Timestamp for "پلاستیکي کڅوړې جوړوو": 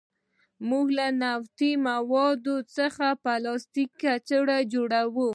3.23-5.29